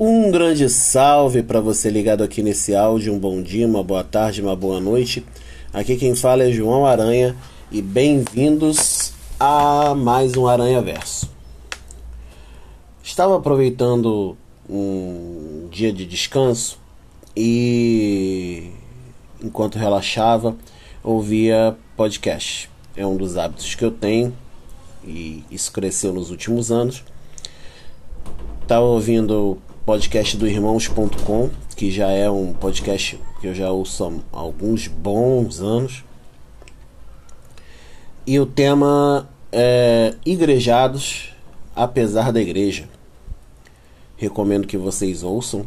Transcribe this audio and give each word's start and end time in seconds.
Um 0.00 0.30
grande 0.30 0.68
salve 0.68 1.42
para 1.42 1.60
você 1.60 1.90
ligado 1.90 2.22
aqui 2.22 2.40
nesse 2.40 2.72
áudio. 2.72 3.12
Um 3.12 3.18
bom 3.18 3.42
dia, 3.42 3.66
uma 3.66 3.82
boa 3.82 4.04
tarde, 4.04 4.40
uma 4.40 4.54
boa 4.54 4.78
noite. 4.78 5.26
Aqui 5.72 5.96
quem 5.96 6.14
fala 6.14 6.44
é 6.44 6.52
João 6.52 6.86
Aranha 6.86 7.34
e 7.68 7.82
bem-vindos 7.82 9.12
a 9.40 9.96
mais 9.96 10.36
um 10.36 10.46
Aranha 10.46 10.80
Verso. 10.80 11.28
Estava 13.02 13.36
aproveitando 13.36 14.36
um 14.70 15.66
dia 15.68 15.92
de 15.92 16.06
descanso 16.06 16.78
e 17.36 18.70
enquanto 19.42 19.80
relaxava 19.80 20.56
ouvia 21.02 21.76
podcast. 21.96 22.70
É 22.96 23.04
um 23.04 23.16
dos 23.16 23.36
hábitos 23.36 23.74
que 23.74 23.84
eu 23.84 23.90
tenho 23.90 24.32
e 25.04 25.42
isso 25.50 25.72
cresceu 25.72 26.12
nos 26.12 26.30
últimos 26.30 26.70
anos. 26.70 27.02
Estava 28.62 28.84
ouvindo 28.84 29.58
podcast 29.88 30.36
do 30.36 30.46
irmãos.com, 30.46 31.48
que 31.74 31.90
já 31.90 32.10
é 32.10 32.28
um 32.28 32.52
podcast 32.52 33.18
que 33.40 33.46
eu 33.46 33.54
já 33.54 33.70
ouço 33.70 34.22
há 34.30 34.38
alguns 34.38 34.86
bons 34.86 35.62
anos. 35.62 36.04
E 38.26 38.38
o 38.38 38.44
tema 38.44 39.26
é 39.50 40.14
Igrejados 40.26 41.32
apesar 41.74 42.34
da 42.34 42.38
igreja. 42.38 42.86
Recomendo 44.14 44.66
que 44.66 44.76
vocês 44.76 45.22
ouçam. 45.22 45.64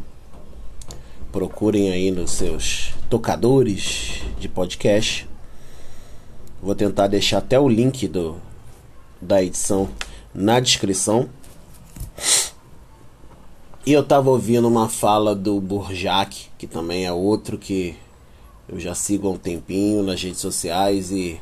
Procurem 1.32 1.90
aí 1.90 2.12
nos 2.12 2.30
seus 2.30 2.94
tocadores 3.10 4.22
de 4.38 4.48
podcast. 4.48 5.28
Vou 6.62 6.76
tentar 6.76 7.08
deixar 7.08 7.38
até 7.38 7.58
o 7.58 7.68
link 7.68 8.06
do, 8.06 8.36
da 9.20 9.42
edição 9.42 9.88
na 10.32 10.60
descrição. 10.60 11.28
E 13.84 13.92
eu 13.92 14.04
tava 14.04 14.30
ouvindo 14.30 14.68
uma 14.68 14.88
fala 14.88 15.34
do 15.34 15.60
Burjac, 15.60 16.50
que 16.56 16.68
também 16.68 17.04
é 17.04 17.10
outro 17.10 17.58
que 17.58 17.96
eu 18.68 18.78
já 18.78 18.94
sigo 18.94 19.26
há 19.26 19.32
um 19.32 19.36
tempinho 19.36 20.04
nas 20.04 20.22
redes 20.22 20.38
sociais 20.38 21.10
e 21.10 21.40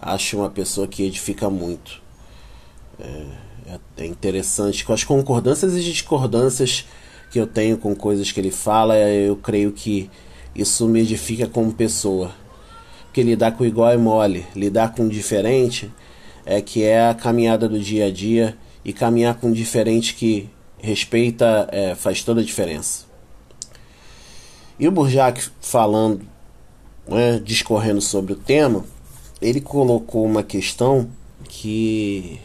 acho 0.00 0.36
uma 0.36 0.48
pessoa 0.48 0.86
que 0.86 1.02
edifica 1.02 1.50
muito. 1.50 2.00
É, 3.00 3.78
é 3.98 4.06
interessante. 4.06 4.84
Com 4.84 4.92
as 4.92 5.02
concordâncias 5.02 5.74
e 5.74 5.82
discordâncias 5.82 6.84
que 7.28 7.40
eu 7.40 7.46
tenho 7.46 7.76
com 7.76 7.92
coisas 7.96 8.30
que 8.30 8.38
ele 8.38 8.52
fala, 8.52 8.96
eu 8.96 9.34
creio 9.34 9.72
que 9.72 10.08
isso 10.54 10.86
me 10.86 11.00
edifica 11.00 11.48
como 11.48 11.72
pessoa. 11.72 12.30
Porque 13.06 13.20
lidar 13.20 13.56
com 13.56 13.64
igual 13.64 13.90
é 13.90 13.96
mole, 13.96 14.46
lidar 14.54 14.94
com 14.94 15.08
diferente 15.08 15.90
é 16.46 16.62
que 16.62 16.84
é 16.84 17.08
a 17.08 17.14
caminhada 17.14 17.68
do 17.68 17.80
dia 17.80 18.06
a 18.06 18.10
dia 18.12 18.56
e 18.84 18.92
caminhar 18.92 19.34
com 19.40 19.50
diferente 19.50 20.14
que 20.14 20.48
respeita 20.82 21.68
é, 21.70 21.94
faz 21.94 22.22
toda 22.22 22.40
a 22.40 22.44
diferença. 22.44 23.04
E 24.78 24.88
o 24.88 24.90
Burjac 24.90 25.50
falando, 25.60 26.22
né, 27.06 27.38
discorrendo 27.44 28.00
sobre 28.00 28.32
o 28.32 28.36
tema, 28.36 28.84
ele 29.40 29.60
colocou 29.60 30.24
uma 30.24 30.42
questão 30.42 31.08
que 31.44 32.40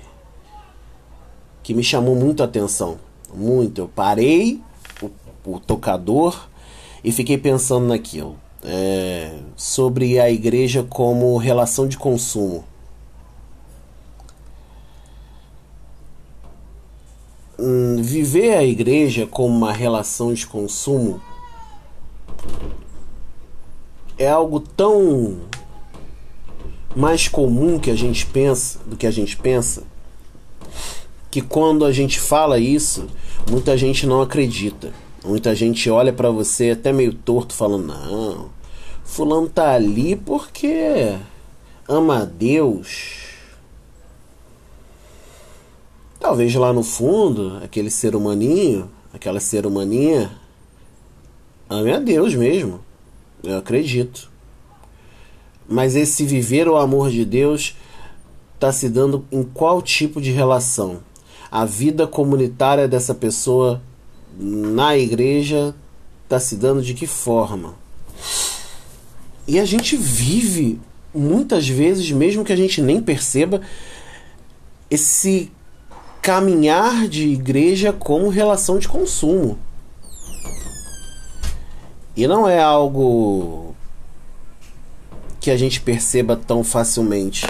que 1.64 1.73
me 1.73 1.83
chamou 1.83 2.16
muito 2.16 2.44
a 2.44 2.45
atenção, 2.45 3.00
muito. 3.33 3.81
Eu 3.81 3.88
parei 3.88 4.61
o, 5.02 5.09
o 5.49 5.59
tocador 5.59 6.47
e 7.03 7.11
fiquei 7.11 7.39
pensando 7.39 7.88
naquilo, 7.88 8.38
é, 8.64 9.31
sobre 9.55 10.20
a 10.20 10.30
igreja 10.30 10.83
como 10.83 11.38
relação 11.38 11.88
de 11.88 11.97
consumo. 11.97 12.64
Hum, 17.59 17.98
viver 18.02 18.56
a 18.56 18.64
igreja 18.64 19.28
como 19.28 19.56
uma 19.56 19.72
relação 19.72 20.34
de 20.34 20.45
consumo 20.45 21.22
é 24.17 24.28
algo 24.28 24.59
tão 24.59 25.38
mais 26.95 27.27
comum 27.27 27.77
que 27.77 27.92
a 27.92 27.95
gente 27.95 28.26
pensa 28.26 28.80
do 28.86 28.95
que 28.95 29.05
a 29.05 29.11
gente 29.11 29.36
pensa 29.36 29.83
que 31.30 31.42
quando 31.42 31.83
a 31.83 31.92
gente 31.92 32.20
fala 32.20 32.58
isso 32.58 33.08
muita 33.49 33.77
gente 33.77 34.08
não 34.08 34.22
acredita. 34.22 34.93
Muita 35.23 35.55
gente 35.55 35.89
olha 35.89 36.14
para 36.14 36.30
você 36.30 36.70
até 36.70 36.93
meio 36.93 37.14
torto 37.14 37.54
falando 37.54 37.87
não 37.87 38.55
fulano 39.05 39.48
tá 39.48 39.72
ali 39.72 40.16
porque 40.16 41.16
ama 41.87 42.23
a 42.23 42.26
Deus 42.26 43.24
Talvez 46.25 46.55
lá 46.55 46.73
no 46.73 46.81
fundo, 46.81 47.59
aquele 47.63 47.91
ser 47.91 48.15
humaninho, 48.15 48.89
aquela 49.13 49.39
ser 49.39 49.67
humaninha, 49.67 50.31
ame 51.69 51.93
a 51.93 51.99
Deus 51.99 52.33
mesmo. 52.33 52.80
Eu 53.43 53.59
acredito. 53.59 54.27
Mas 55.69 55.95
esse 55.95 56.25
viver 56.25 56.67
o 56.67 56.77
amor 56.77 57.11
de 57.11 57.23
Deus 57.23 57.75
está 58.55 58.71
se 58.71 58.89
dando 58.89 59.23
em 59.31 59.43
qual 59.43 59.83
tipo 59.83 60.19
de 60.19 60.31
relação? 60.31 60.97
A 61.52 61.63
vida 61.63 62.08
comunitária 62.08 62.87
dessa 62.87 63.13
pessoa 63.13 63.80
na 64.36 64.97
igreja 64.97 65.75
está 66.23 66.39
se 66.39 66.55
dando 66.55 66.81
de 66.81 66.95
que 66.95 67.05
forma? 67.05 67.75
E 69.47 69.59
a 69.59 69.65
gente 69.65 69.95
vive 69.95 70.81
muitas 71.13 71.69
vezes, 71.69 72.09
mesmo 72.09 72.43
que 72.43 72.52
a 72.52 72.57
gente 72.57 72.81
nem 72.81 72.99
perceba, 72.99 73.61
esse 74.89 75.52
caminhar 76.25 77.08
de 77.08 77.27
igreja 77.27 77.93
como 77.93 78.30
relação 78.30 78.80
de 78.80 78.87
consumo. 78.87 79.59
E 82.17 82.25
não 82.25 82.49
é 82.49 82.59
algo 82.59 83.75
que 85.39 85.52
a 85.52 85.58
gente 85.58 85.80
perceba 85.80 86.36
tão 86.36 86.63
facilmente. 86.63 87.45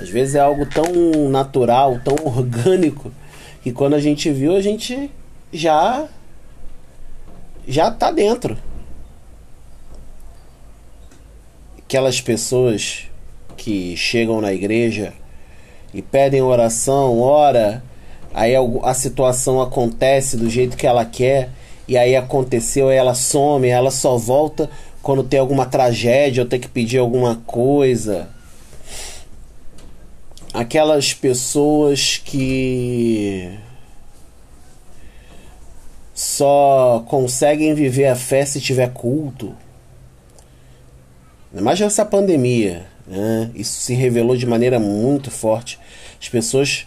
Às 0.00 0.08
vezes 0.08 0.36
é 0.36 0.40
algo 0.40 0.64
tão 0.64 1.28
natural, 1.28 2.00
tão 2.02 2.16
orgânico, 2.24 3.12
que 3.62 3.70
quando 3.70 3.92
a 3.92 4.00
gente 4.00 4.32
viu, 4.32 4.56
a 4.56 4.62
gente 4.62 5.10
já 5.52 6.08
já 7.68 7.90
tá 7.90 8.10
dentro. 8.10 8.56
Aquelas 11.76 12.22
pessoas 12.22 13.06
que 13.54 13.94
chegam 13.98 14.40
na 14.40 14.50
igreja 14.50 15.12
e 15.92 16.00
pedem 16.00 16.40
oração, 16.40 17.20
ora, 17.20 17.82
aí 18.34 18.54
a 18.82 18.92
situação 18.92 19.62
acontece 19.62 20.36
do 20.36 20.50
jeito 20.50 20.76
que 20.76 20.86
ela 20.86 21.04
quer, 21.04 21.50
e 21.86 21.96
aí 21.96 22.16
aconteceu, 22.16 22.88
aí 22.88 22.96
ela 22.96 23.14
some, 23.14 23.68
ela 23.68 23.90
só 23.90 24.16
volta 24.16 24.68
quando 25.02 25.22
tem 25.22 25.38
alguma 25.38 25.66
tragédia 25.66 26.42
ou 26.42 26.48
tem 26.48 26.58
que 26.58 26.68
pedir 26.68 26.98
alguma 26.98 27.36
coisa. 27.46 28.28
Aquelas 30.52 31.14
pessoas 31.14 32.20
que 32.24 33.50
só 36.14 37.04
conseguem 37.08 37.74
viver 37.74 38.06
a 38.06 38.16
fé 38.16 38.44
se 38.46 38.60
tiver 38.60 38.92
culto. 38.92 39.54
Imagina 41.52 41.88
essa 41.88 42.04
pandemia, 42.04 42.86
né? 43.06 43.50
Isso 43.54 43.80
se 43.80 43.94
revelou 43.94 44.36
de 44.36 44.46
maneira 44.46 44.78
muito 44.78 45.30
forte. 45.30 45.78
As 46.20 46.28
pessoas 46.28 46.86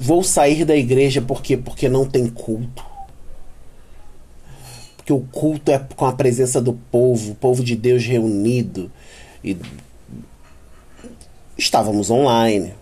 Vou 0.00 0.22
sair 0.22 0.64
da 0.64 0.76
igreja 0.76 1.20
porque 1.20 1.56
porque 1.56 1.88
não 1.88 2.06
tem 2.06 2.28
culto. 2.28 2.84
Porque 4.96 5.12
o 5.12 5.20
culto 5.20 5.70
é 5.70 5.78
com 5.78 6.06
a 6.06 6.12
presença 6.12 6.60
do 6.60 6.72
povo, 6.72 7.32
o 7.32 7.34
povo 7.34 7.64
de 7.64 7.74
Deus 7.74 8.04
reunido 8.04 8.90
e 9.42 9.56
estávamos 11.56 12.10
online, 12.10 12.74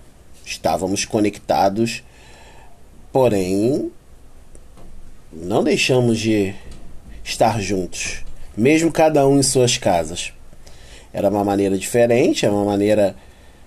estávamos 0.44 1.04
conectados, 1.04 2.02
porém 3.12 3.90
não 5.32 5.62
deixamos 5.62 6.18
de 6.18 6.54
estar 7.24 7.60
juntos, 7.60 8.24
mesmo 8.56 8.92
cada 8.92 9.26
um 9.26 9.38
em 9.38 9.42
suas 9.42 9.78
casas. 9.78 10.32
Era 11.12 11.30
uma 11.30 11.44
maneira 11.44 11.78
diferente, 11.78 12.44
é 12.44 12.50
uma 12.50 12.64
maneira 12.64 13.16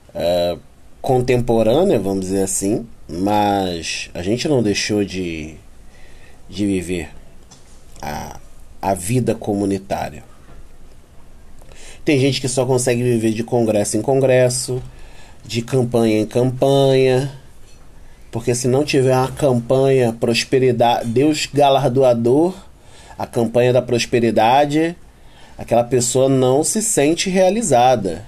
uh, 0.09 0.59
contemporânea, 1.01 1.99
vamos 1.99 2.25
dizer 2.25 2.43
assim, 2.43 2.87
mas 3.09 4.11
a 4.13 4.21
gente 4.21 4.47
não 4.47 4.61
deixou 4.61 5.03
de, 5.03 5.55
de 6.47 6.65
viver 6.67 7.09
a, 7.99 8.39
a 8.79 8.93
vida 8.93 9.33
comunitária. 9.33 10.23
Tem 12.05 12.19
gente 12.19 12.39
que 12.39 12.47
só 12.47 12.65
consegue 12.65 13.01
viver 13.01 13.31
de 13.31 13.43
congresso 13.43 13.97
em 13.97 14.01
congresso, 14.01 14.81
de 15.43 15.63
campanha 15.63 16.19
em 16.19 16.25
campanha, 16.25 17.31
porque 18.31 18.53
se 18.53 18.67
não 18.67 18.85
tiver 18.85 19.15
uma 19.15 19.31
campanha 19.31 20.13
prosperidade, 20.13 21.07
Deus 21.07 21.47
galardoador, 21.51 22.53
a 23.17 23.25
campanha 23.25 23.73
da 23.73 23.81
prosperidade, 23.81 24.95
aquela 25.57 25.83
pessoa 25.83 26.29
não 26.29 26.63
se 26.63 26.81
sente 26.81 27.27
realizada. 27.27 28.23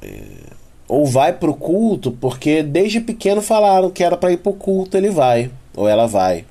É 0.00 0.63
ou 0.86 1.06
vai 1.06 1.32
para 1.32 1.50
o 1.50 1.54
culto 1.54 2.12
porque 2.12 2.62
desde 2.62 3.00
pequeno 3.00 3.40
falaram 3.40 3.90
que 3.90 4.04
era 4.04 4.16
para 4.16 4.32
ir 4.32 4.38
para 4.38 4.50
o 4.50 4.54
culto, 4.54 4.96
ele 4.96 5.10
vai 5.10 5.50
ou 5.74 5.88
ela 5.88 6.06
vai. 6.06 6.44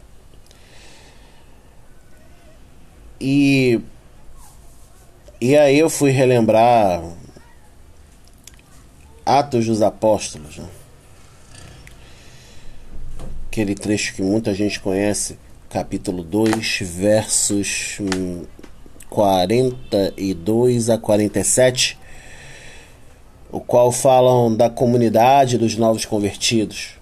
E 3.20 3.80
e 5.40 5.58
aí 5.58 5.78
eu 5.78 5.90
fui 5.90 6.12
relembrar 6.12 7.04
Atos 9.26 9.66
dos 9.66 9.82
Apóstolos, 9.82 10.58
né? 10.58 10.68
aquele 13.54 13.76
trecho 13.76 14.16
que 14.16 14.22
muita 14.24 14.52
gente 14.52 14.80
conhece, 14.80 15.38
capítulo 15.70 16.24
2, 16.24 16.80
versos 16.82 18.00
42 19.12 20.90
a 20.90 20.98
47, 20.98 22.00
o 23.54 23.60
qual 23.60 23.92
falam 23.92 24.54
da 24.54 24.68
comunidade 24.68 25.60
dos 25.60 25.78
novos 25.78 26.06
convertidos, 26.06 26.96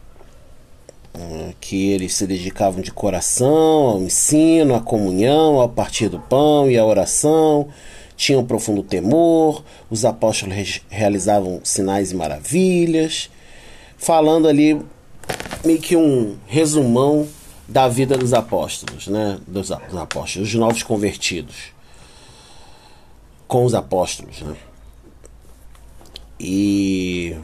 eh, 1.14 1.54
que 1.62 1.92
eles 1.92 2.14
se 2.14 2.28
dedicavam 2.28 2.82
de 2.82 2.92
coração 2.92 3.88
ao 3.88 4.02
ensino, 4.02 4.76
à 4.76 4.82
comunhão, 4.82 5.62
ao 5.62 5.70
partir 5.70 6.10
do 6.10 6.20
pão 6.20 6.70
e 6.70 6.78
à 6.78 6.86
oração, 6.86 7.70
tinham 8.18 8.46
profundo 8.46 8.84
temor, 8.84 9.64
os 9.90 10.04
apóstolos 10.04 10.82
realizavam 10.90 11.62
sinais 11.64 12.12
e 12.12 12.16
maravilhas, 12.16 13.30
falando 13.98 14.46
ali 14.46 14.80
meio 15.64 15.80
que 15.80 15.96
um 15.96 16.36
resumão 16.48 17.30
da 17.66 17.88
vida 17.88 18.18
dos 18.18 18.34
apóstolos, 18.34 19.08
né? 19.08 19.40
Dos, 19.48 19.72
apóstolos, 19.72 20.50
dos 20.50 20.54
novos 20.56 20.84
convertidos 20.84 21.72
com 23.48 23.64
os 23.64 23.74
apóstolos, 23.74 24.42
né? 24.42 24.54
E 26.44 27.38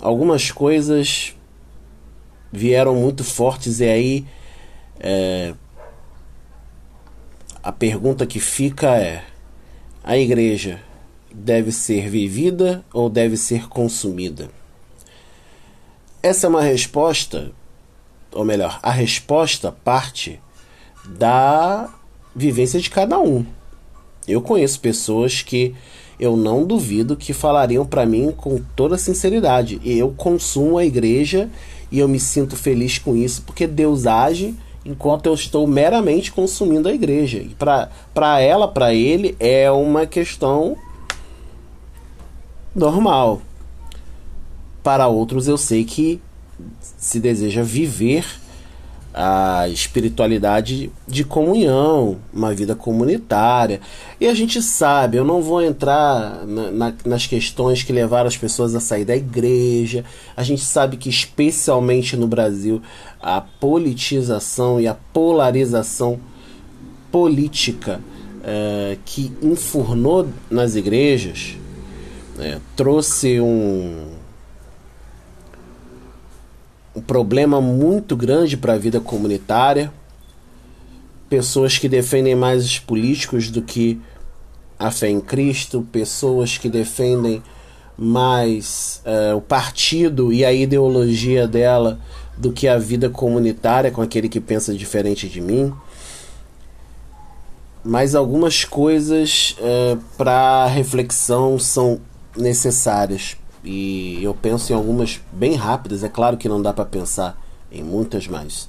algumas 0.00 0.50
coisas 0.50 1.36
vieram 2.50 2.94
muito 2.94 3.22
fortes 3.22 3.80
e 3.80 3.84
aí 3.84 4.26
é, 4.98 5.52
a 7.62 7.70
pergunta 7.70 8.26
que 8.26 8.40
fica 8.40 8.96
é: 8.96 9.22
a 10.02 10.16
igreja 10.16 10.80
deve 11.30 11.70
ser 11.70 12.08
vivida 12.08 12.82
ou 12.90 13.10
deve 13.10 13.36
ser 13.36 13.68
consumida? 13.68 14.48
Essa 16.22 16.46
é 16.46 16.50
uma 16.50 16.62
resposta, 16.62 17.52
ou 18.32 18.46
melhor, 18.46 18.80
a 18.82 18.90
resposta 18.90 19.70
parte 19.70 20.40
da 21.04 21.92
vivência 22.34 22.80
de 22.80 22.88
cada 22.88 23.18
um. 23.18 23.44
Eu 24.26 24.40
conheço 24.40 24.80
pessoas 24.80 25.42
que 25.42 25.74
eu 26.20 26.36
não 26.36 26.66
duvido 26.66 27.16
que 27.16 27.32
falariam 27.32 27.86
para 27.86 28.04
mim 28.04 28.30
com 28.36 28.60
toda 28.76 28.98
sinceridade. 28.98 29.80
Eu 29.82 30.12
consumo 30.14 30.76
a 30.76 30.84
igreja 30.84 31.48
e 31.90 31.98
eu 31.98 32.06
me 32.06 32.20
sinto 32.20 32.56
feliz 32.56 32.98
com 32.98 33.16
isso 33.16 33.42
porque 33.46 33.66
Deus 33.66 34.06
age 34.06 34.54
enquanto 34.84 35.26
eu 35.26 35.34
estou 35.34 35.66
meramente 35.66 36.30
consumindo 36.30 36.88
a 36.88 36.92
igreja. 36.92 37.38
E 37.38 37.56
para 38.14 38.40
ela, 38.40 38.68
para 38.68 38.92
ele, 38.92 39.34
é 39.40 39.70
uma 39.70 40.06
questão 40.06 40.76
normal. 42.74 43.40
Para 44.82 45.08
outros, 45.08 45.48
eu 45.48 45.56
sei 45.56 45.84
que 45.84 46.20
se 46.98 47.18
deseja 47.18 47.62
viver 47.62 48.39
a 49.12 49.68
espiritualidade 49.68 50.90
de 51.06 51.24
comunhão, 51.24 52.18
uma 52.32 52.54
vida 52.54 52.74
comunitária. 52.74 53.80
E 54.20 54.26
a 54.26 54.34
gente 54.34 54.62
sabe, 54.62 55.16
eu 55.16 55.24
não 55.24 55.42
vou 55.42 55.60
entrar 55.62 56.46
na, 56.46 56.70
na, 56.70 56.94
nas 57.04 57.26
questões 57.26 57.82
que 57.82 57.92
levaram 57.92 58.28
as 58.28 58.36
pessoas 58.36 58.74
a 58.74 58.80
sair 58.80 59.04
da 59.04 59.16
igreja. 59.16 60.04
A 60.36 60.42
gente 60.42 60.62
sabe 60.62 60.96
que, 60.96 61.08
especialmente 61.08 62.16
no 62.16 62.28
Brasil, 62.28 62.80
a 63.20 63.40
politização 63.40 64.80
e 64.80 64.86
a 64.86 64.94
polarização 64.94 66.20
política 67.10 68.00
é, 68.44 68.96
que 69.04 69.32
enfurnou 69.42 70.28
nas 70.48 70.76
igrejas 70.76 71.56
é, 72.38 72.58
trouxe 72.76 73.40
um 73.40 74.19
um 76.94 77.00
problema 77.00 77.60
muito 77.60 78.16
grande 78.16 78.56
para 78.56 78.74
a 78.74 78.78
vida 78.78 79.00
comunitária. 79.00 79.92
Pessoas 81.28 81.78
que 81.78 81.88
defendem 81.88 82.34
mais 82.34 82.64
os 82.64 82.78
políticos 82.78 83.50
do 83.50 83.62
que 83.62 84.00
a 84.78 84.90
fé 84.90 85.08
em 85.08 85.20
Cristo, 85.20 85.86
pessoas 85.92 86.58
que 86.58 86.68
defendem 86.68 87.42
mais 87.96 89.02
uh, 89.04 89.36
o 89.36 89.40
partido 89.40 90.32
e 90.32 90.44
a 90.44 90.52
ideologia 90.52 91.46
dela 91.46 92.00
do 92.36 92.50
que 92.50 92.66
a 92.66 92.78
vida 92.78 93.10
comunitária 93.10 93.90
com 93.90 94.00
aquele 94.00 94.28
que 94.28 94.40
pensa 94.40 94.74
diferente 94.74 95.28
de 95.28 95.40
mim. 95.40 95.72
Mas 97.84 98.14
algumas 98.14 98.64
coisas 98.64 99.54
uh, 99.60 99.98
para 100.16 100.66
reflexão 100.66 101.58
são 101.58 102.00
necessárias 102.36 103.36
e 103.62 104.22
eu 104.22 104.34
penso 104.34 104.72
em 104.72 104.76
algumas 104.76 105.20
bem 105.32 105.54
rápidas. 105.54 106.02
É 106.02 106.08
claro 106.08 106.36
que 106.36 106.48
não 106.48 106.60
dá 106.60 106.72
para 106.72 106.84
pensar 106.84 107.40
em 107.70 107.82
muitas 107.82 108.26
mais. 108.26 108.68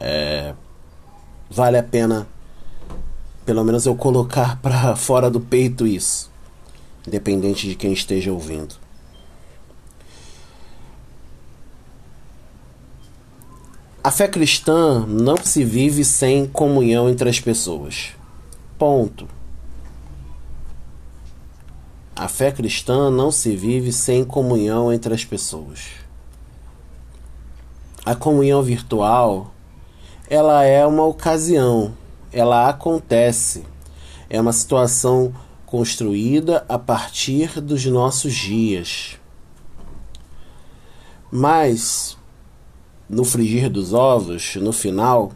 É, 0.00 0.54
vale 1.50 1.78
a 1.78 1.82
pena, 1.82 2.26
pelo 3.44 3.64
menos, 3.64 3.86
eu 3.86 3.94
colocar 3.94 4.58
para 4.62 4.96
fora 4.96 5.30
do 5.30 5.40
peito 5.40 5.86
isso, 5.86 6.30
independente 7.06 7.68
de 7.68 7.74
quem 7.74 7.92
esteja 7.92 8.32
ouvindo. 8.32 8.74
A 14.02 14.10
fé 14.12 14.28
cristã 14.28 15.04
não 15.04 15.36
se 15.36 15.64
vive 15.64 16.04
sem 16.04 16.46
comunhão 16.46 17.10
entre 17.10 17.28
as 17.28 17.40
pessoas. 17.40 18.12
Ponto. 18.78 19.26
A 22.18 22.28
fé 22.28 22.50
cristã 22.50 23.10
não 23.10 23.30
se 23.30 23.54
vive 23.54 23.92
sem 23.92 24.24
comunhão 24.24 24.90
entre 24.90 25.12
as 25.12 25.22
pessoas. 25.22 25.90
A 28.06 28.14
comunhão 28.14 28.62
virtual, 28.62 29.52
ela 30.26 30.64
é 30.64 30.86
uma 30.86 31.04
ocasião, 31.04 31.94
ela 32.32 32.70
acontece. 32.70 33.66
É 34.30 34.40
uma 34.40 34.54
situação 34.54 35.34
construída 35.66 36.64
a 36.70 36.78
partir 36.78 37.60
dos 37.60 37.84
nossos 37.84 38.32
dias. 38.32 39.18
Mas 41.30 42.16
no 43.10 43.26
frigir 43.26 43.68
dos 43.68 43.92
ovos, 43.92 44.56
no 44.56 44.72
final, 44.72 45.32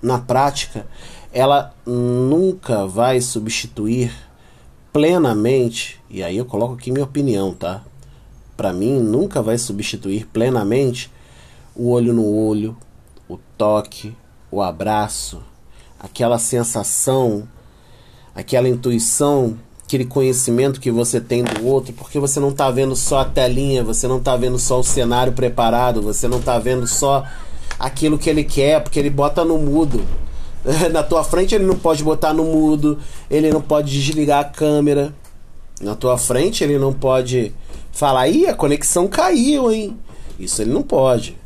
na 0.00 0.18
prática, 0.18 0.86
ela 1.30 1.74
nunca 1.84 2.86
vai 2.86 3.20
substituir 3.20 4.27
plenamente, 4.98 6.00
e 6.10 6.24
aí 6.24 6.36
eu 6.36 6.44
coloco 6.44 6.74
aqui 6.74 6.90
minha 6.90 7.04
opinião, 7.04 7.54
tá? 7.54 7.84
Para 8.56 8.72
mim, 8.72 8.98
nunca 8.98 9.40
vai 9.40 9.56
substituir 9.56 10.26
plenamente 10.26 11.08
o 11.72 11.90
olho 11.90 12.12
no 12.12 12.26
olho, 12.26 12.76
o 13.28 13.38
toque, 13.56 14.12
o 14.50 14.60
abraço, 14.60 15.40
aquela 16.00 16.36
sensação, 16.36 17.46
aquela 18.34 18.68
intuição, 18.68 19.56
aquele 19.84 20.04
conhecimento 20.04 20.80
que 20.80 20.90
você 20.90 21.20
tem 21.20 21.44
do 21.44 21.64
outro, 21.64 21.92
porque 21.92 22.18
você 22.18 22.40
não 22.40 22.48
está 22.48 22.68
vendo 22.68 22.96
só 22.96 23.20
a 23.20 23.24
telinha, 23.24 23.84
você 23.84 24.08
não 24.08 24.18
está 24.18 24.36
vendo 24.36 24.58
só 24.58 24.80
o 24.80 24.84
cenário 24.84 25.32
preparado, 25.32 26.02
você 26.02 26.26
não 26.26 26.40
está 26.40 26.58
vendo 26.58 26.88
só 26.88 27.24
aquilo 27.78 28.18
que 28.18 28.28
ele 28.28 28.42
quer, 28.42 28.82
porque 28.82 28.98
ele 28.98 29.10
bota 29.10 29.44
no 29.44 29.58
mudo. 29.58 30.02
Na 30.92 31.02
tua 31.02 31.24
frente 31.24 31.54
ele 31.54 31.64
não 31.64 31.78
pode 31.78 32.02
botar 32.02 32.32
no 32.32 32.44
mudo, 32.44 32.98
ele 33.30 33.50
não 33.50 33.60
pode 33.60 33.92
desligar 33.92 34.40
a 34.40 34.44
câmera. 34.44 35.14
Na 35.80 35.94
tua 35.94 36.18
frente 36.18 36.64
ele 36.64 36.78
não 36.78 36.92
pode 36.92 37.54
falar, 37.92 38.28
ih, 38.28 38.46
a 38.46 38.54
conexão 38.54 39.06
caiu, 39.08 39.70
hein? 39.70 39.96
Isso 40.38 40.62
ele 40.62 40.72
não 40.72 40.82
pode. 40.82 41.36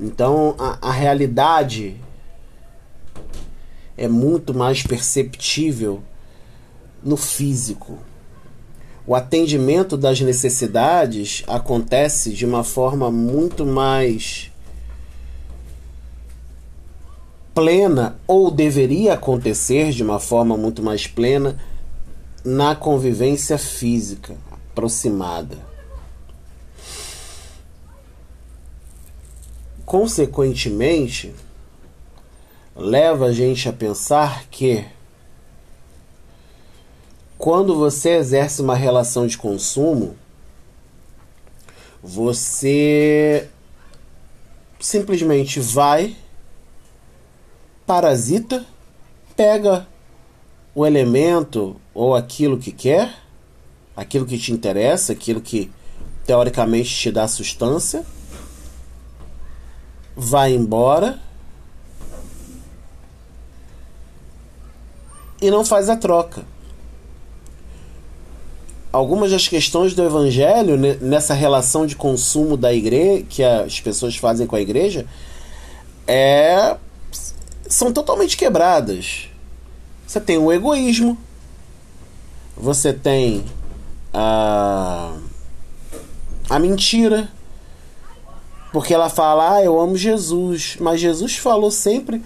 Então 0.00 0.54
a, 0.58 0.78
a 0.88 0.90
realidade 0.90 1.96
é 3.96 4.08
muito 4.08 4.52
mais 4.52 4.82
perceptível 4.82 6.02
no 7.02 7.16
físico. 7.16 7.98
O 9.06 9.14
atendimento 9.14 9.96
das 9.96 10.20
necessidades 10.20 11.44
acontece 11.46 12.32
de 12.32 12.46
uma 12.46 12.64
forma 12.64 13.10
muito 13.10 13.66
mais 13.66 14.50
plena, 17.54 18.18
ou 18.26 18.50
deveria 18.50 19.14
acontecer 19.14 19.92
de 19.92 20.02
uma 20.02 20.18
forma 20.18 20.56
muito 20.56 20.82
mais 20.82 21.06
plena, 21.06 21.56
na 22.44 22.74
convivência 22.74 23.56
física 23.56 24.36
aproximada. 24.70 25.56
Consequentemente, 29.86 31.32
leva 32.74 33.26
a 33.26 33.32
gente 33.32 33.68
a 33.68 33.72
pensar 33.72 34.46
que 34.50 34.84
quando 37.38 37.76
você 37.76 38.16
exerce 38.16 38.60
uma 38.60 38.74
relação 38.74 39.26
de 39.26 39.38
consumo, 39.38 40.16
você 42.02 43.48
simplesmente 44.80 45.60
vai 45.60 46.16
parasita, 47.86 48.64
pega 49.36 49.86
o 50.74 50.84
elemento 50.86 51.76
ou 51.92 52.14
aquilo 52.14 52.58
que 52.58 52.72
quer, 52.72 53.14
aquilo 53.96 54.26
que 54.26 54.38
te 54.38 54.52
interessa, 54.52 55.12
aquilo 55.12 55.40
que 55.40 55.70
teoricamente 56.26 56.90
te 56.94 57.12
dá 57.12 57.28
substância, 57.28 58.04
vai 60.16 60.52
embora 60.54 61.20
e 65.40 65.50
não 65.50 65.64
faz 65.64 65.88
a 65.88 65.96
troca. 65.96 66.42
Algumas 68.90 69.32
das 69.32 69.48
questões 69.48 69.92
do 69.92 70.04
evangelho 70.04 70.76
nessa 71.00 71.34
relação 71.34 71.84
de 71.84 71.96
consumo 71.96 72.56
da 72.56 72.72
igreja 72.72 73.24
que 73.28 73.42
as 73.42 73.80
pessoas 73.80 74.16
fazem 74.16 74.46
com 74.46 74.54
a 74.54 74.60
igreja 74.60 75.04
é 76.06 76.76
são 77.68 77.92
totalmente 77.92 78.36
quebradas. 78.36 79.28
Você 80.06 80.20
tem 80.20 80.38
o 80.38 80.52
egoísmo, 80.52 81.18
você 82.56 82.92
tem 82.92 83.44
a 84.12 85.16
a 86.48 86.58
mentira, 86.58 87.28
porque 88.72 88.92
ela 88.92 89.08
fala, 89.08 89.54
ah, 89.54 89.64
eu 89.64 89.80
amo 89.80 89.96
Jesus, 89.96 90.76
mas 90.78 91.00
Jesus 91.00 91.36
falou 91.36 91.70
sempre, 91.70 92.22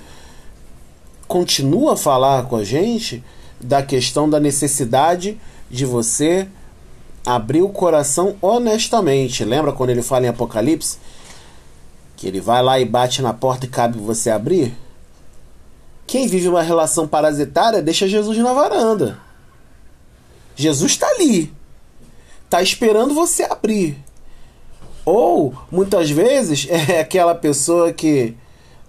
continua 1.26 1.92
a 1.92 1.96
falar 1.96 2.46
com 2.46 2.56
a 2.56 2.64
gente 2.64 3.22
da 3.60 3.82
questão 3.82 4.28
da 4.28 4.40
necessidade 4.40 5.38
de 5.70 5.84
você 5.84 6.48
abrir 7.24 7.62
o 7.62 7.68
coração 7.68 8.36
honestamente. 8.40 9.44
Lembra 9.44 9.72
quando 9.72 9.90
ele 9.90 10.02
fala 10.02 10.26
em 10.26 10.28
Apocalipse? 10.28 10.98
Que 12.16 12.26
ele 12.26 12.40
vai 12.40 12.62
lá 12.62 12.80
e 12.80 12.84
bate 12.84 13.22
na 13.22 13.32
porta 13.32 13.66
e 13.66 13.68
cabe 13.68 13.98
você 13.98 14.30
abrir? 14.30 14.74
Quem 16.08 16.26
vive 16.26 16.48
uma 16.48 16.62
relação 16.62 17.06
parasitária 17.06 17.82
deixa 17.82 18.08
Jesus 18.08 18.38
na 18.38 18.54
varanda. 18.54 19.18
Jesus 20.56 20.92
está 20.92 21.06
ali. 21.06 21.52
Está 22.46 22.62
esperando 22.62 23.12
você 23.12 23.42
abrir. 23.42 24.02
Ou, 25.04 25.52
muitas 25.70 26.10
vezes, 26.10 26.66
é 26.88 27.00
aquela 27.00 27.34
pessoa 27.34 27.92
que. 27.92 28.34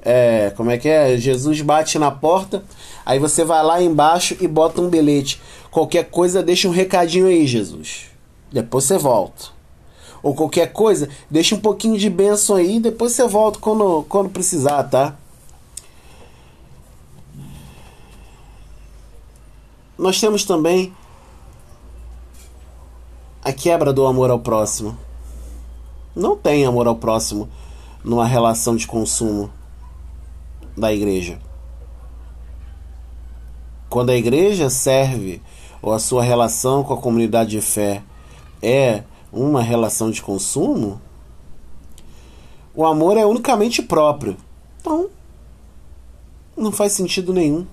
É, 0.02 0.54
como 0.56 0.72
é 0.72 0.78
que 0.78 0.88
é? 0.88 1.18
Jesus 1.18 1.60
bate 1.60 2.00
na 2.00 2.10
porta, 2.10 2.64
aí 3.06 3.20
você 3.20 3.44
vai 3.44 3.62
lá 3.62 3.82
embaixo 3.82 4.38
e 4.40 4.48
bota 4.48 4.80
um 4.80 4.88
bilhete. 4.88 5.42
Qualquer 5.70 6.06
coisa, 6.06 6.42
deixa 6.42 6.70
um 6.70 6.72
recadinho 6.72 7.28
aí, 7.28 7.46
Jesus. 7.46 8.06
Depois 8.50 8.86
você 8.86 8.98
volta. 8.98 9.48
Ou 10.24 10.34
qualquer 10.34 10.72
coisa, 10.72 11.10
deixa 11.30 11.54
um 11.54 11.60
pouquinho 11.60 11.98
de 11.98 12.10
bênção 12.10 12.56
aí, 12.56 12.80
depois 12.80 13.12
você 13.12 13.28
volta 13.28 13.60
quando, 13.60 14.06
quando 14.08 14.30
precisar, 14.30 14.84
tá? 14.84 15.18
Nós 20.00 20.18
temos 20.18 20.46
também 20.46 20.96
a 23.44 23.52
quebra 23.52 23.92
do 23.92 24.06
amor 24.06 24.32
ao 24.32 24.40
próximo. 24.40 24.98
Não 26.16 26.38
tem 26.38 26.66
amor 26.66 26.88
ao 26.88 26.96
próximo 26.96 27.50
numa 28.02 28.26
relação 28.26 28.78
de 28.78 28.88
consumo 28.88 29.52
da 30.78 30.94
igreja. 30.94 31.38
Quando 33.90 34.12
a 34.12 34.16
igreja 34.16 34.70
serve 34.70 35.42
ou 35.82 35.92
a 35.92 36.00
sua 36.00 36.24
relação 36.24 36.82
com 36.82 36.94
a 36.94 37.02
comunidade 37.02 37.50
de 37.50 37.62
fé 37.62 38.02
é 38.62 39.04
uma 39.34 39.62
relação 39.62 40.10
de 40.10 40.22
consumo, 40.22 41.02
o 42.74 42.86
amor 42.86 43.18
é 43.18 43.26
unicamente 43.26 43.82
próprio. 43.82 44.38
Então, 44.80 45.10
não 46.56 46.72
faz 46.72 46.94
sentido 46.94 47.34
nenhum. 47.34 47.68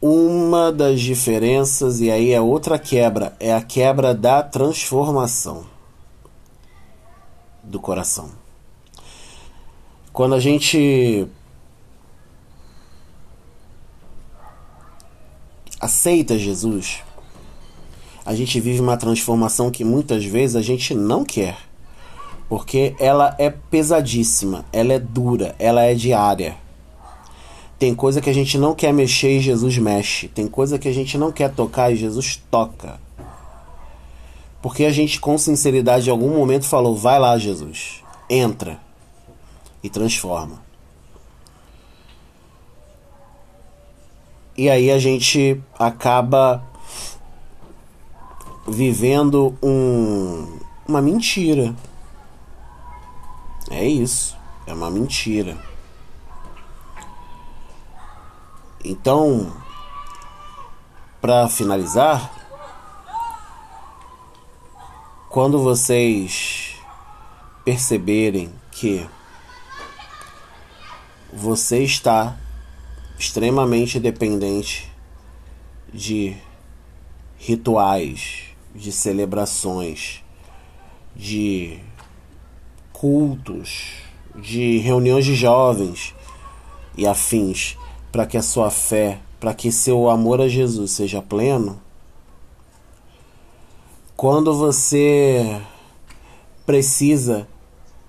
Uma 0.00 0.70
das 0.70 1.00
diferenças, 1.00 2.00
e 2.00 2.08
aí 2.08 2.32
é 2.32 2.40
outra 2.40 2.78
quebra, 2.78 3.36
é 3.40 3.52
a 3.52 3.60
quebra 3.60 4.14
da 4.14 4.44
transformação 4.44 5.66
do 7.64 7.80
coração. 7.80 8.30
Quando 10.12 10.36
a 10.36 10.40
gente 10.40 11.26
aceita 15.80 16.38
Jesus, 16.38 17.02
a 18.24 18.34
gente 18.34 18.60
vive 18.60 18.80
uma 18.80 18.96
transformação 18.96 19.70
que 19.70 19.84
muitas 19.84 20.24
vezes 20.24 20.54
a 20.54 20.62
gente 20.62 20.94
não 20.94 21.24
quer, 21.24 21.56
porque 22.48 22.94
ela 23.00 23.34
é 23.38 23.50
pesadíssima, 23.50 24.64
ela 24.72 24.92
é 24.92 24.98
dura, 24.98 25.56
ela 25.58 25.82
é 25.82 25.94
diária. 25.94 26.56
Tem 27.78 27.94
coisa 27.94 28.20
que 28.20 28.28
a 28.28 28.32
gente 28.32 28.58
não 28.58 28.74
quer 28.74 28.92
mexer 28.92 29.36
e 29.36 29.40
Jesus 29.40 29.78
mexe. 29.78 30.26
Tem 30.26 30.48
coisa 30.48 30.78
que 30.78 30.88
a 30.88 30.92
gente 30.92 31.16
não 31.16 31.30
quer 31.30 31.54
tocar 31.54 31.92
e 31.92 31.96
Jesus 31.96 32.42
toca. 32.50 32.98
Porque 34.60 34.84
a 34.84 34.90
gente, 34.90 35.20
com 35.20 35.38
sinceridade, 35.38 36.08
em 36.08 36.10
algum 36.10 36.36
momento 36.36 36.64
falou: 36.64 36.96
vai 36.96 37.18
lá, 37.18 37.38
Jesus, 37.38 38.02
entra 38.28 38.80
e 39.82 39.88
transforma. 39.88 40.60
E 44.56 44.68
aí 44.68 44.90
a 44.90 44.98
gente 44.98 45.60
acaba 45.78 46.60
vivendo 48.66 49.56
um, 49.62 50.58
uma 50.86 51.00
mentira. 51.00 51.76
É 53.70 53.86
isso, 53.86 54.36
é 54.66 54.72
uma 54.72 54.90
mentira. 54.90 55.56
Então, 58.84 59.52
para 61.20 61.48
finalizar, 61.48 62.32
quando 65.28 65.60
vocês 65.60 66.76
perceberem 67.64 68.52
que 68.70 69.04
você 71.32 71.82
está 71.82 72.36
extremamente 73.18 73.98
dependente 73.98 74.90
de 75.92 76.36
rituais, 77.36 78.44
de 78.74 78.92
celebrações, 78.92 80.22
de 81.16 81.80
cultos, 82.92 83.92
de 84.36 84.78
reuniões 84.78 85.24
de 85.24 85.34
jovens 85.34 86.14
e 86.96 87.06
afins 87.06 87.76
para 88.10 88.26
que 88.26 88.36
a 88.36 88.42
sua 88.42 88.70
fé, 88.70 89.20
para 89.38 89.54
que 89.54 89.70
seu 89.70 90.08
amor 90.08 90.40
a 90.40 90.48
Jesus 90.48 90.92
seja 90.92 91.22
pleno, 91.22 91.80
quando 94.16 94.54
você 94.54 95.60
precisa 96.66 97.46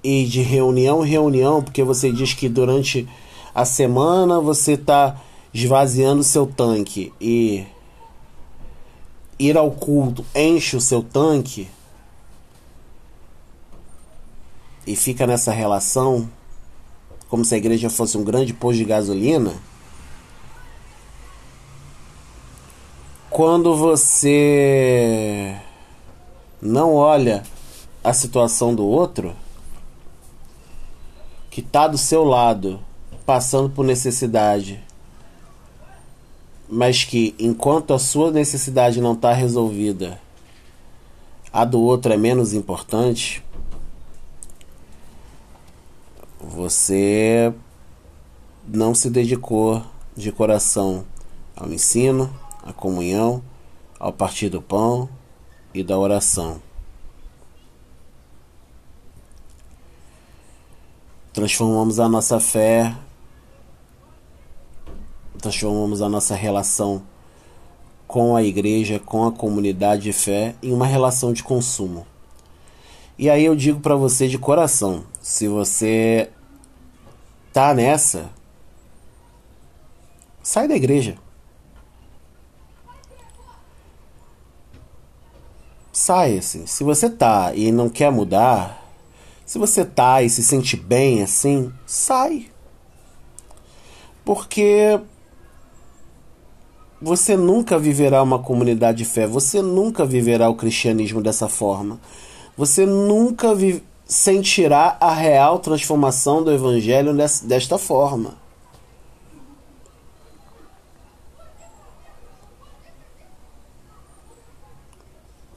ir 0.04 0.28
de 0.28 0.42
reunião 0.42 1.06
em 1.06 1.10
reunião, 1.10 1.62
porque 1.62 1.84
você 1.84 2.12
diz 2.12 2.34
que 2.34 2.50
durante 2.50 3.08
a 3.54 3.66
semana 3.66 4.40
você 4.40 4.74
está 4.74 5.22
esvaziando 5.54 6.24
seu 6.24 6.46
tanque 6.48 7.14
e 7.20 7.66
ir 9.38 9.58
ao 9.58 9.72
culto 9.72 10.26
enche 10.36 10.76
o 10.76 10.82
seu 10.82 11.02
tanque 11.02 11.68
e 14.86 14.96
fica 14.96 15.26
nessa 15.26 15.52
relação 15.52 16.30
como 17.30 17.46
se 17.46 17.54
a 17.56 17.58
igreja 17.58 17.90
fosse 17.90 18.18
um 18.18 18.24
grande 18.24 18.54
posto 18.54 18.78
de 18.78 18.86
gasolina 18.86 19.54
quando 23.40 23.74
você 23.74 25.56
não 26.62 26.94
olha 26.94 27.42
a 28.04 28.12
situação 28.12 28.76
do 28.76 28.86
outro 28.86 29.34
que 31.50 31.62
está 31.62 31.88
do 31.88 31.98
seu 31.98 32.26
lado, 32.26 32.82
passando 33.26 33.70
por 33.70 33.86
necessidade, 33.86 34.84
mas 36.68 37.06
que 37.06 37.34
enquanto 37.40 37.94
a 37.94 37.98
sua 37.98 38.30
necessidade 38.30 39.00
não 39.00 39.14
está 39.14 39.32
resolvida, 39.32 40.20
a 41.54 41.64
do 41.64 41.80
outro 41.80 42.12
é 42.12 42.18
menos 42.18 42.54
importante, 42.54 43.42
você 46.42 47.54
não 48.68 48.94
se 48.94 49.10
dedicou 49.10 49.82
de 50.14 50.30
coração 50.30 51.06
ao 51.56 51.72
ensino, 51.72 52.30
a 52.64 52.74
comunhão, 52.74 53.44
ao 54.00 54.14
partir 54.14 54.50
do 54.50 54.62
pão 54.62 55.10
e 55.74 55.84
da 55.84 55.98
oração. 55.98 56.62
Transformamos 61.34 62.00
a 62.00 62.10
nossa 62.10 62.40
fé, 62.40 62.96
transformamos 65.40 66.02
a 66.02 66.10
nossa 66.10 66.36
relação 66.36 67.04
com 68.08 68.36
a 68.36 68.44
igreja, 68.44 69.00
com 69.00 69.26
a 69.26 69.32
comunidade 69.32 70.04
de 70.04 70.14
fé, 70.14 70.56
em 70.64 70.74
uma 70.74 70.88
relação 70.88 71.32
de 71.32 71.44
consumo. 71.44 72.06
E 73.18 73.30
aí 73.30 73.46
eu 73.46 73.56
digo 73.56 73.80
para 73.80 73.96
você 73.96 74.28
de 74.28 74.38
coração, 74.38 75.04
se 75.22 75.48
você 75.48 76.30
tá 77.54 77.74
nessa, 77.74 78.30
sai 80.42 80.68
da 80.68 80.76
igreja. 80.76 81.18
Sai 86.00 86.38
assim. 86.38 86.66
Se 86.66 86.82
você 86.82 87.10
tá 87.10 87.54
e 87.54 87.74
não 87.74 87.90
quer 87.90 88.10
mudar, 88.10 88.90
se 89.46 89.60
você 89.60 89.84
tá 89.84 90.24
e 90.24 90.30
se 90.30 90.42
sente 90.42 90.78
bem 90.78 91.22
assim, 91.22 91.74
sai. 91.86 92.48
Porque 94.24 94.98
você 97.02 97.36
nunca 97.36 97.78
viverá 97.78 98.24
uma 98.24 98.40
comunidade 98.40 99.00
de 99.00 99.04
fé, 99.04 99.28
você 99.28 99.62
nunca 99.62 100.06
viverá 100.06 100.48
o 100.48 100.56
cristianismo 100.56 101.22
dessa 101.22 101.50
forma. 101.50 102.00
Você 102.56 102.86
nunca 102.86 103.50
sentirá 104.06 104.96
a 105.02 105.14
real 105.14 105.60
transformação 105.60 106.42
do 106.42 106.54
evangelho 106.54 107.14
desta 107.44 107.78
forma. 107.78 108.38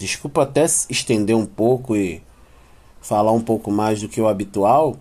Desculpa 0.03 0.43
até 0.43 0.65
estender 0.65 1.37
um 1.37 1.47
pouco 1.47 1.95
e 1.95 2.21
falar 3.01 3.31
um 3.31 3.41
pouco 3.41 3.71
mais 3.71 4.01
do 4.01 4.09
que 4.09 4.21
o 4.21 4.27
habitual, 4.27 4.97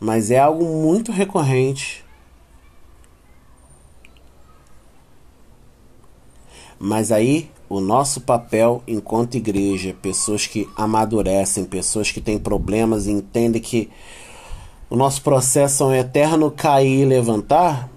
mas 0.00 0.30
é 0.30 0.38
algo 0.38 0.64
muito 0.64 1.12
recorrente. 1.12 2.02
Mas 6.78 7.12
aí 7.12 7.50
o 7.68 7.80
nosso 7.82 8.22
papel 8.22 8.82
enquanto 8.88 9.34
igreja, 9.34 9.94
pessoas 10.00 10.46
que 10.46 10.66
amadurecem, 10.74 11.66
pessoas 11.66 12.10
que 12.10 12.18
têm 12.18 12.38
problemas 12.38 13.06
e 13.06 13.10
entendem 13.10 13.60
que 13.60 13.90
o 14.88 14.96
nosso 14.96 15.20
processo 15.20 15.84
é 15.84 15.86
um 15.86 15.94
eterno 15.94 16.50
cair 16.50 17.02
e 17.02 17.04
levantar, 17.04 17.90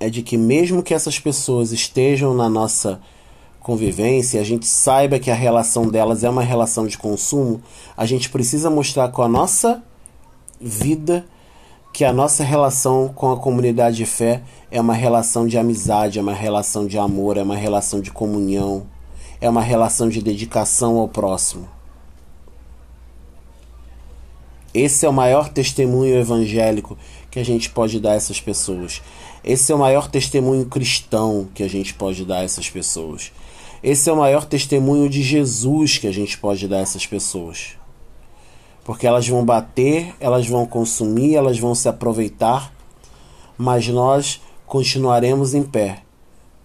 é 0.00 0.08
de 0.08 0.22
que 0.22 0.38
mesmo 0.38 0.82
que 0.82 0.94
essas 0.94 1.18
pessoas 1.18 1.70
estejam 1.70 2.32
na 2.32 2.48
nossa 2.48 2.98
convivência, 3.66 4.40
a 4.40 4.44
gente 4.44 4.64
saiba 4.64 5.18
que 5.18 5.28
a 5.28 5.34
relação 5.34 5.88
delas 5.88 6.22
é 6.22 6.30
uma 6.30 6.44
relação 6.44 6.86
de 6.86 6.96
consumo, 6.96 7.60
a 7.96 8.06
gente 8.06 8.30
precisa 8.30 8.70
mostrar 8.70 9.08
com 9.08 9.22
a 9.22 9.28
nossa 9.28 9.82
vida 10.60 11.26
que 11.92 12.04
a 12.04 12.12
nossa 12.12 12.44
relação 12.44 13.08
com 13.08 13.32
a 13.32 13.36
comunidade 13.36 13.96
de 13.96 14.06
fé 14.06 14.40
é 14.70 14.80
uma 14.80 14.94
relação 14.94 15.48
de 15.48 15.58
amizade, 15.58 16.16
é 16.16 16.22
uma 16.22 16.32
relação 16.32 16.86
de 16.86 16.96
amor, 16.96 17.38
é 17.38 17.42
uma 17.42 17.56
relação 17.56 18.00
de 18.00 18.12
comunhão, 18.12 18.86
é 19.40 19.50
uma 19.50 19.62
relação 19.62 20.08
de 20.08 20.22
dedicação 20.22 20.98
ao 20.98 21.08
próximo. 21.08 21.68
Esse 24.72 25.04
é 25.06 25.08
o 25.08 25.12
maior 25.12 25.48
testemunho 25.48 26.14
evangélico 26.16 26.96
que 27.32 27.40
a 27.40 27.44
gente 27.44 27.68
pode 27.70 27.98
dar 27.98 28.12
a 28.12 28.14
essas 28.14 28.40
pessoas. 28.40 29.02
Esse 29.42 29.72
é 29.72 29.74
o 29.74 29.78
maior 29.78 30.08
testemunho 30.08 30.66
cristão 30.66 31.48
que 31.52 31.64
a 31.64 31.68
gente 31.68 31.94
pode 31.94 32.24
dar 32.24 32.38
a 32.38 32.44
essas 32.44 32.70
pessoas. 32.70 33.32
Esse 33.86 34.10
é 34.10 34.12
o 34.12 34.16
maior 34.16 34.44
testemunho 34.44 35.08
de 35.08 35.22
Jesus 35.22 35.96
que 35.96 36.06
a 36.06 36.12
gente 36.12 36.36
pode 36.36 36.68
dar 36.68 36.78
a 36.78 36.80
essas 36.80 37.06
pessoas 37.06 37.78
porque 38.86 39.04
elas 39.04 39.26
vão 39.26 39.44
bater, 39.44 40.14
elas 40.20 40.46
vão 40.46 40.64
consumir, 40.64 41.34
elas 41.34 41.58
vão 41.58 41.74
se 41.74 41.88
aproveitar, 41.88 42.72
mas 43.58 43.88
nós 43.88 44.40
continuaremos 44.64 45.54
em 45.54 45.64
pé, 45.64 46.04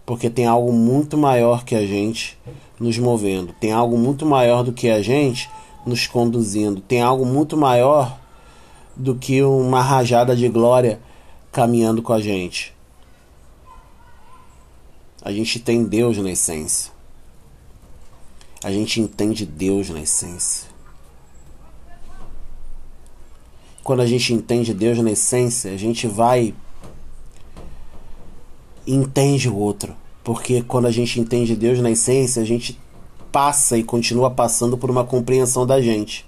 porque 0.06 0.30
tem 0.30 0.46
algo 0.46 0.72
muito 0.72 1.18
maior 1.18 1.66
que 1.66 1.74
a 1.74 1.84
gente 1.84 2.38
nos 2.80 3.00
movendo, 3.00 3.54
tem 3.54 3.72
algo 3.72 3.98
muito 3.98 4.24
maior 4.24 4.64
do 4.64 4.72
que 4.72 4.88
a 4.88 5.02
gente 5.02 5.50
nos 5.84 6.06
conduzindo, 6.06 6.80
tem 6.80 7.02
algo 7.02 7.26
muito 7.26 7.58
maior 7.58 8.20
do 8.96 9.16
que 9.16 9.42
uma 9.42 9.82
rajada 9.82 10.36
de 10.36 10.48
glória 10.48 11.00
caminhando 11.52 12.04
com 12.04 12.14
a 12.14 12.22
gente. 12.22 12.72
A 15.24 15.32
gente 15.32 15.60
tem 15.60 15.84
Deus 15.84 16.20
na 16.20 16.30
essência. 16.30 17.01
A 18.64 18.72
gente 18.72 19.02
entende 19.02 19.46
Deus 19.46 19.90
na 19.90 20.02
essência. 20.02 20.72
quando 23.84 24.02
a 24.02 24.06
gente 24.06 24.34
entende 24.34 24.74
Deus 24.74 24.98
na 25.00 25.12
essência, 25.12 25.72
a 25.72 25.78
gente 25.78 26.08
vai 26.08 26.54
entende 28.86 29.50
o 29.50 29.56
outro. 29.58 29.96
Porque 30.24 30.62
quando 30.62 30.86
a 30.86 30.92
gente 30.92 31.20
entende 31.20 31.56
Deus 31.56 31.80
na 31.80 31.92
essência, 31.92 32.42
a 32.42 32.46
gente 32.46 32.80
passa 33.32 33.78
e 33.78 33.84
continua 33.84 34.30
passando 34.30 34.78
por 34.78 34.90
uma 34.90 35.04
compreensão 35.04 35.66
da 35.66 35.82
gente. 35.82 36.26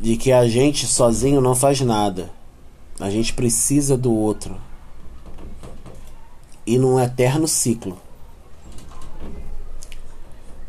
De 0.00 0.16
que 0.16 0.32
a 0.32 0.46
gente 0.48 0.86
sozinho 0.86 1.40
não 1.40 1.54
faz 1.54 1.80
nada. 1.80 2.30
A 2.98 3.10
gente 3.10 3.34
precisa 3.34 3.96
do 3.96 4.12
outro. 4.12 4.56
E 6.66 6.78
num 6.78 7.00
eterno 7.00 7.48
ciclo. 7.48 7.98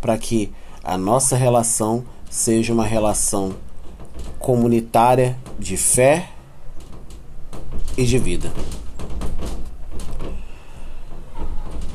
Para 0.02 0.18
que 0.18 0.52
a 0.84 0.98
nossa 0.98 1.36
relação 1.36 2.04
seja 2.30 2.74
uma 2.74 2.86
relação 2.86 3.54
comunitária 4.40 5.38
de 5.60 5.78
fé 5.78 6.30
e 7.96 8.04
de 8.04 8.18
vida. 8.18 8.52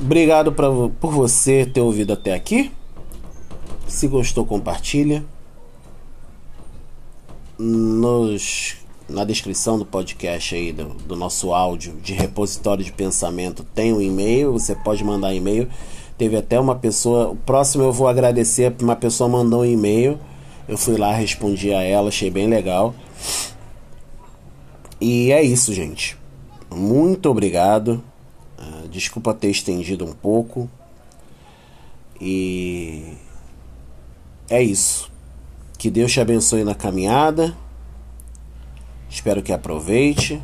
Obrigado 0.00 0.52
pra, 0.52 0.68
por 1.00 1.10
você 1.10 1.66
ter 1.66 1.80
ouvido 1.80 2.12
até 2.12 2.34
aqui. 2.34 2.70
Se 3.88 4.06
gostou, 4.06 4.44
compartilha. 4.44 5.24
Nos, 7.58 8.76
na 9.08 9.24
descrição 9.24 9.78
do 9.78 9.86
podcast 9.86 10.54
aí, 10.54 10.70
do, 10.70 10.88
do 10.88 11.16
nosso 11.16 11.54
áudio 11.54 11.94
de 12.02 12.12
repositório 12.12 12.84
de 12.84 12.92
pensamento, 12.92 13.64
tem 13.64 13.92
um 13.92 14.00
e-mail. 14.00 14.52
Você 14.52 14.74
pode 14.74 15.02
mandar 15.02 15.34
e-mail. 15.34 15.68
Teve 16.18 16.36
até 16.36 16.58
uma 16.58 16.74
pessoa. 16.74 17.28
O 17.28 17.36
próximo 17.36 17.84
eu 17.84 17.92
vou 17.92 18.08
agradecer. 18.08 18.74
Uma 18.80 18.96
pessoa 18.96 19.28
mandou 19.28 19.60
um 19.60 19.64
e-mail 19.64 20.18
eu 20.68 20.76
fui 20.76 20.96
lá, 20.96 21.12
respondi 21.12 21.72
a 21.72 21.80
ela, 21.82 22.08
achei 22.08 22.28
bem 22.28 22.48
legal. 22.48 22.92
E 25.00 25.30
é 25.30 25.40
isso, 25.40 25.72
gente. 25.72 26.16
Muito 26.68 27.30
obrigado. 27.30 28.02
Uh, 28.58 28.88
desculpa 28.88 29.32
ter 29.32 29.48
estendido 29.48 30.04
um 30.04 30.12
pouco. 30.12 30.68
E 32.20 33.12
é 34.50 34.60
isso. 34.60 35.10
Que 35.78 35.88
Deus 35.88 36.12
te 36.12 36.20
abençoe 36.20 36.64
na 36.64 36.74
caminhada. 36.74 37.56
Espero 39.08 39.42
que 39.42 39.52
aproveite. 39.52 40.42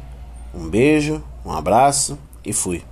Um 0.55 0.69
beijo, 0.69 1.23
um 1.45 1.51
abraço 1.51 2.17
e 2.45 2.53
fui. 2.53 2.85